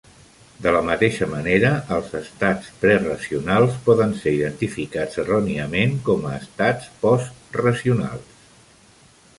De 0.65 0.71
la 0.75 0.79
mateixa 0.85 1.25
manera, 1.33 1.69
els 1.97 2.09
estats 2.19 2.71
preracionals 2.85 3.77
poden 3.91 4.17
ser 4.23 4.35
identificats 4.39 5.21
erròniament 5.25 5.95
com 6.09 6.27
a 6.31 6.35
estats 6.41 6.91
postracionals. 7.07 8.43